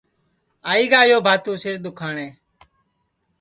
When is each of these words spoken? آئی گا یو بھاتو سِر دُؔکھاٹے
آئی 0.71 0.85
گا 0.91 0.99
یو 1.11 1.19
بھاتو 1.25 1.53
سِر 1.61 1.75
دُؔکھاٹے 1.83 2.27